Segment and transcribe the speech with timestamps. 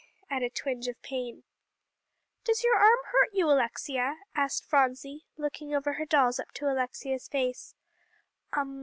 [0.31, 1.43] at a twinge of pain.
[2.43, 7.27] "Does your arm hurt you, Alexia?" asked Phronsie, looking over her dolls up to Alexia's
[7.27, 7.75] face.